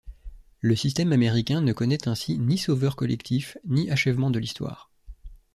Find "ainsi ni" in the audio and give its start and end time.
2.07-2.57